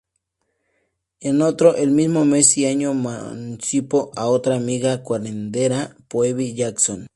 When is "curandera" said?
5.03-5.95